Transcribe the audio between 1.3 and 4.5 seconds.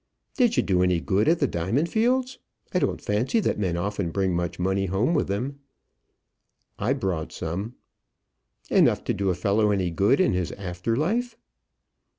the diamond fields? I don't fancy that men often bring